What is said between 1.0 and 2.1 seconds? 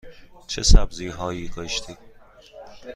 هایی کاشتی؟